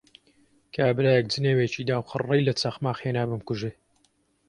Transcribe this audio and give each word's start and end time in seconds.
کابرایەک 0.75 1.25
جنێوێکی 1.33 1.83
دا 1.89 1.95
و 1.99 2.07
خڕەی 2.09 2.45
لە 2.47 2.53
چەخماخ 2.61 2.97
هێنا 3.05 3.23
بمکوژێ 3.29 3.71